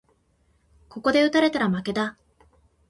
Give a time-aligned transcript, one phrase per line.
[0.89, 2.17] ここで打たれたら負けだ